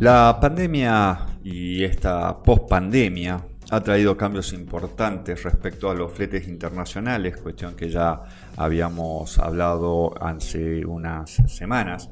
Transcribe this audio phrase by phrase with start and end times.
[0.00, 7.74] La pandemia y esta pospandemia ha traído cambios importantes respecto a los fletes internacionales, cuestión
[7.74, 8.22] que ya
[8.56, 12.10] habíamos hablado hace unas semanas.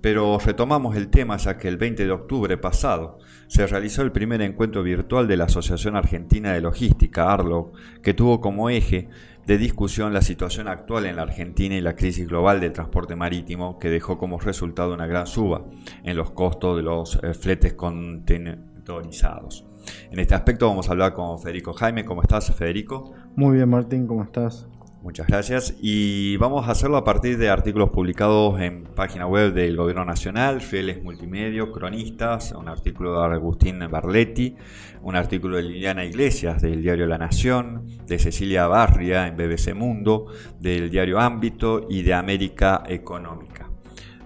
[0.00, 3.18] Pero retomamos el tema ya que el 20 de octubre pasado
[3.48, 7.72] se realizó el primer encuentro virtual de la Asociación Argentina de Logística, ARLO,
[8.02, 9.10] que tuvo como eje
[9.46, 13.78] de discusión la situación actual en la Argentina y la crisis global del transporte marítimo
[13.78, 15.64] que dejó como resultado una gran suba
[16.02, 19.64] en los costos de los eh, fletes contenerizados.
[20.10, 22.04] En este aspecto vamos a hablar con Federico Jaime.
[22.04, 23.12] ¿Cómo estás, Federico?
[23.36, 24.66] Muy bien, Martín, ¿cómo estás?
[25.02, 25.74] Muchas gracias.
[25.80, 30.60] Y vamos a hacerlo a partir de artículos publicados en página web del Gobierno Nacional,
[30.60, 34.56] Fieles Multimedio, Cronistas, un artículo de Agustín Barletti,
[35.02, 40.26] un artículo de Liliana Iglesias del diario La Nación, de Cecilia Barria en BBC Mundo,
[40.58, 43.70] del diario Ámbito y de América Económica,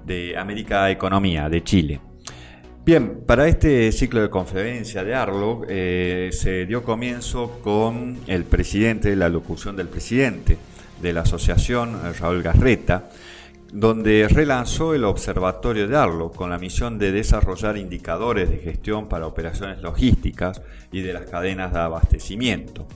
[0.06, 2.00] de América Economía, de Chile.
[2.82, 9.14] Bien, para este ciclo de conferencia de Arlo eh, se dio comienzo con el presidente,
[9.14, 10.56] la locución del presidente
[11.00, 13.08] de la asociación, Raúl Garreta,
[13.72, 19.26] donde relanzó el Observatorio de Arlo con la misión de desarrollar indicadores de gestión para
[19.26, 22.86] operaciones logísticas y de las cadenas de abastecimiento.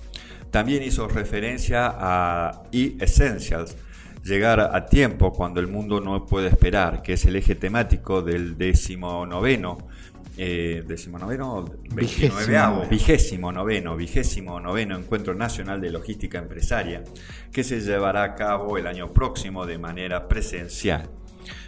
[0.51, 3.77] También hizo referencia a e-Essentials,
[4.25, 8.57] llegar a tiempo cuando el mundo no puede esperar, que es el eje temático del
[8.57, 9.79] decimonoveno,
[10.37, 12.87] eh, decimonoveno, vigésimo.
[12.91, 17.05] vigésimo noveno, vigésimo noveno Encuentro Nacional de Logística Empresaria,
[17.53, 21.09] que se llevará a cabo el año próximo de manera presencial.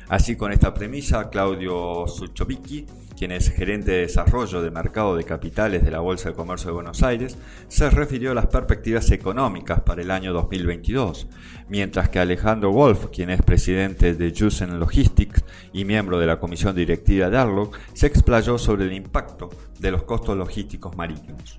[0.08, 5.84] Así con esta premisa, Claudio Suchovicki quien es gerente de desarrollo de mercado de capitales
[5.84, 7.36] de la Bolsa de Comercio de Buenos Aires,
[7.68, 11.26] se refirió a las perspectivas económicas para el año 2022,
[11.68, 16.76] mientras que Alejandro Wolf, quien es presidente de Jusen Logistics y miembro de la comisión
[16.76, 19.48] directiva de Arlock, se explayó sobre el impacto
[19.80, 21.58] de los costos logísticos marítimos.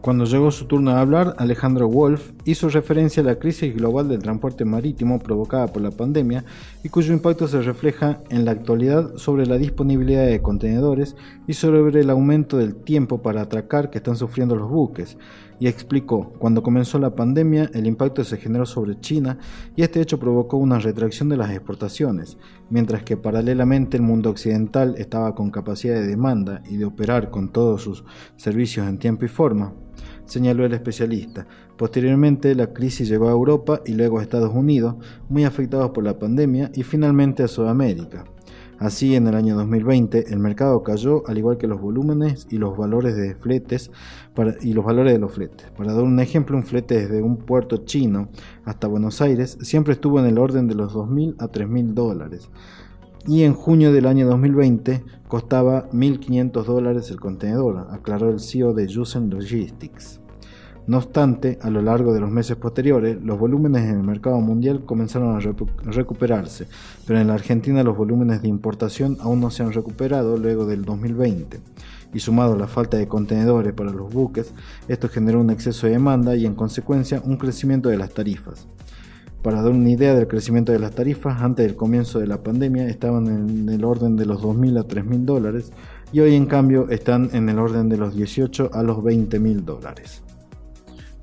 [0.00, 4.22] Cuando llegó su turno de hablar, Alejandro Wolf hizo referencia a la crisis global del
[4.22, 6.44] transporte marítimo provocada por la pandemia
[6.84, 11.16] y cuyo impacto se refleja en la actualidad sobre la disponibilidad de contenedores
[11.48, 15.18] y sobre el aumento del tiempo para atracar que están sufriendo los buques.
[15.60, 19.38] Y explicó, cuando comenzó la pandemia, el impacto se generó sobre China
[19.74, 22.38] y este hecho provocó una retracción de las exportaciones,
[22.70, 27.50] mientras que paralelamente el mundo occidental estaba con capacidad de demanda y de operar con
[27.50, 28.04] todos sus
[28.36, 29.74] servicios en tiempo y forma
[30.28, 31.46] señaló el especialista.
[31.76, 34.96] Posteriormente, la crisis llegó a Europa y luego a Estados Unidos,
[35.28, 38.24] muy afectados por la pandemia, y finalmente a Sudamérica.
[38.78, 42.76] Así, en el año 2020, el mercado cayó, al igual que los volúmenes y los
[42.76, 43.90] valores de fletes
[44.60, 45.68] y los valores de los fletes.
[45.76, 48.28] Para dar un ejemplo, un flete desde un puerto chino
[48.64, 52.50] hasta Buenos Aires siempre estuvo en el orden de los 2.000 a 3.000 dólares.
[53.26, 58.92] Y en junio del año 2020 costaba 1.500 dólares el contenedor, aclaró el CEO de
[58.92, 60.20] Jusen Logistics.
[60.88, 64.86] No obstante, a lo largo de los meses posteriores, los volúmenes en el mercado mundial
[64.86, 66.66] comenzaron a recuperarse,
[67.06, 70.86] pero en la Argentina los volúmenes de importación aún no se han recuperado luego del
[70.86, 71.60] 2020.
[72.14, 74.54] Y sumado a la falta de contenedores para los buques,
[74.88, 78.66] esto generó un exceso de demanda y en consecuencia un crecimiento de las tarifas.
[79.42, 82.88] Para dar una idea del crecimiento de las tarifas, antes del comienzo de la pandemia
[82.88, 85.70] estaban en el orden de los 2.000 a 3.000 dólares
[86.12, 90.22] y hoy en cambio están en el orden de los 18 a los 20.000 dólares.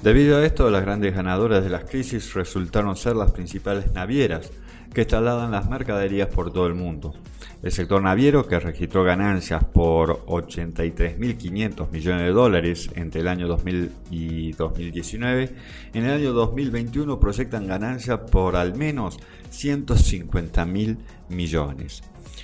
[0.06, 4.52] Debido a esto, las grandes ganadoras de las crisis resultaron ser las principales navieras,
[4.96, 7.14] que trasladan las mercaderías por todo el mundo.
[7.62, 13.92] El sector naviero, que registró ganancias por 83.500 millones de dólares entre el año 2000
[14.10, 15.54] y 2019,
[15.94, 19.20] en el año 2021 proyectan ganancias por al menos
[19.52, 22.04] 150.000 millones.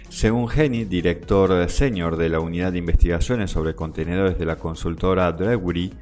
[0.09, 5.94] Según Geni, director senior de la unidad de investigaciones sobre contenedores de la consultora Drewry,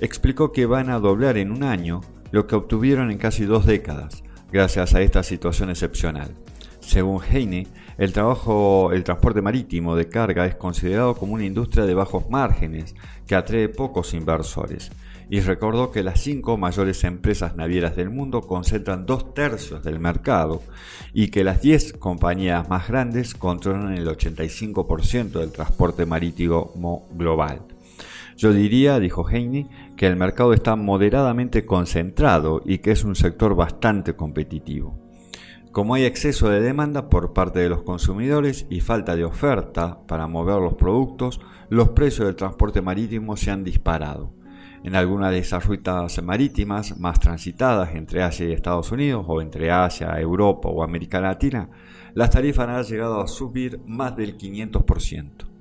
[0.00, 4.23] explicó que van a doblar en un año lo que obtuvieron en casi dos décadas,
[4.54, 6.30] gracias a esta situación excepcional.
[6.78, 7.66] Según Heine,
[7.98, 12.94] el, trabajo, el transporte marítimo de carga es considerado como una industria de bajos márgenes
[13.26, 14.92] que atrae pocos inversores
[15.28, 20.62] y recordó que las cinco mayores empresas navieras del mundo concentran dos tercios del mercado
[21.12, 27.73] y que las diez compañías más grandes controlan el 85% del transporte marítimo global.
[28.36, 33.54] Yo diría, dijo Heine, que el mercado está moderadamente concentrado y que es un sector
[33.54, 34.98] bastante competitivo.
[35.70, 40.28] Como hay exceso de demanda por parte de los consumidores y falta de oferta para
[40.28, 44.32] mover los productos, los precios del transporte marítimo se han disparado.
[44.84, 49.70] En algunas de esas rutas marítimas más transitadas entre Asia y Estados Unidos o entre
[49.70, 51.70] Asia, Europa o América Latina,
[52.14, 55.53] las tarifas han llegado a subir más del 500%.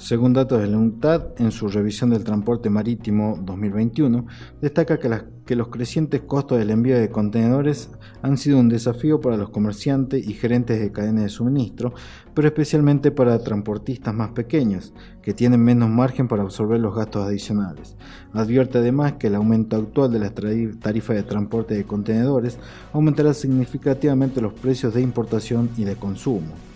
[0.00, 4.26] Según datos de la UNTAD, en su revisión del transporte marítimo 2021,
[4.62, 7.90] destaca que, los crecientes costos del envío de contenedores
[8.22, 11.92] han sido un desafío para los comerciantes y gerentes de cadenas de suministro,
[12.32, 17.94] pero especialmente para transportistas más pequeños, que tienen menos margen para absorber los gastos adicionales.
[18.32, 22.58] Advierte además que el aumento actual de las tarifas de transporte de contenedores
[22.94, 26.69] aumentará significativamente los precios de importación y de consumo.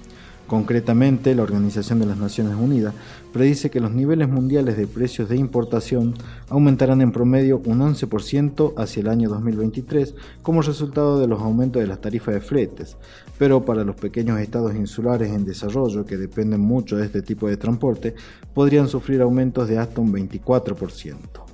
[0.46, 2.92] Concretamente, la Organización de las Naciones Unidas
[3.32, 6.14] predice que los niveles mundiales de precios de importación
[6.50, 11.88] aumentarán en promedio un 11% hacia el año 2023 como resultado de los aumentos de
[11.88, 12.98] las tarifas de fletes,
[13.38, 17.56] pero para los pequeños estados insulares en desarrollo que dependen mucho de este tipo de
[17.56, 18.14] transporte
[18.52, 21.53] podrían sufrir aumentos de hasta un 24%.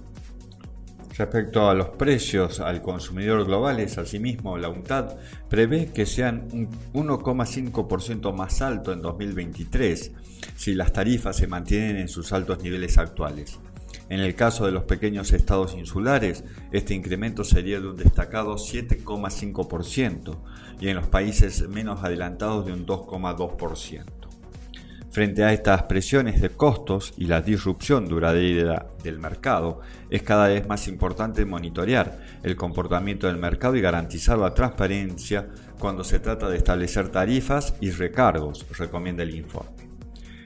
[1.21, 5.19] Respecto a los precios al consumidor globales, asimismo, la UNTAD
[5.51, 10.13] prevé que sean un 1,5% más alto en 2023
[10.57, 13.59] si las tarifas se mantienen en sus altos niveles actuales.
[14.09, 20.39] En el caso de los pequeños estados insulares, este incremento sería de un destacado 7,5%
[20.81, 24.20] y en los países menos adelantados de un 2,2%.
[25.11, 30.69] Frente a estas presiones de costos y la disrupción duradera del mercado, es cada vez
[30.69, 35.49] más importante monitorear el comportamiento del mercado y garantizar la transparencia
[35.81, 39.73] cuando se trata de establecer tarifas y recargos, recomienda el informe.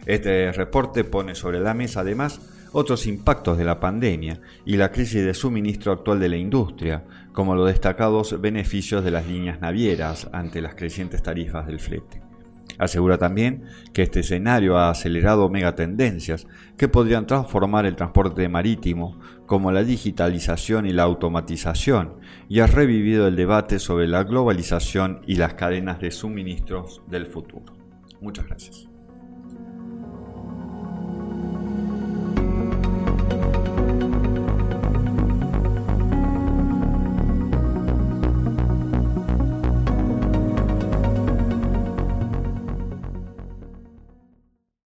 [0.06, 2.40] Este reporte pone sobre la mesa además
[2.72, 7.54] otros impactos de la pandemia y la crisis de suministro actual de la industria, como
[7.54, 12.33] los destacados beneficios de las líneas navieras ante las crecientes tarifas del flete.
[12.78, 16.46] Asegura también que este escenario ha acelerado megatendencias
[16.76, 22.14] que podrían transformar el transporte marítimo, como la digitalización y la automatización,
[22.48, 27.76] y ha revivido el debate sobre la globalización y las cadenas de suministros del futuro.
[28.20, 28.93] Muchas gracias.